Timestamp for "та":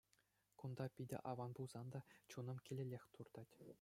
1.93-1.99